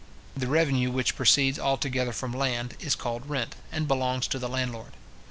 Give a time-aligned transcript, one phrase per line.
[0.35, 4.93] The revenue which proceeds altogether from land, is called rent, and belongs to the landlord.